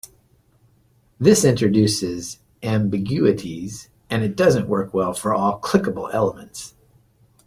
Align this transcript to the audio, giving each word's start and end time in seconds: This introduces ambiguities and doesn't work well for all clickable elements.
This 1.19 1.45
introduces 1.45 2.39
ambiguities 2.63 3.89
and 4.09 4.35
doesn't 4.35 4.67
work 4.67 4.95
well 4.95 5.13
for 5.13 5.31
all 5.31 5.59
clickable 5.61 6.11
elements. 6.11 6.73